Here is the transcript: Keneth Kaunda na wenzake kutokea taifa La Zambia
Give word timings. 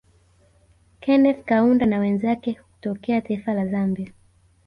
Keneth 1.01 1.45
Kaunda 1.45 1.85
na 1.85 1.99
wenzake 1.99 2.53
kutokea 2.53 3.21
taifa 3.21 3.53
La 3.53 3.67
Zambia 3.67 4.13